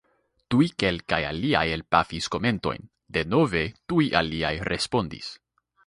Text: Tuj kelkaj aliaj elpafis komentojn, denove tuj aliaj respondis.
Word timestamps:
Tuj 0.53 0.67
kelkaj 0.83 1.19
aliaj 1.31 1.61
elpafis 1.75 2.31
komentojn, 2.37 2.91
denove 3.19 3.65
tuj 3.93 4.05
aliaj 4.23 4.57
respondis. 4.75 5.35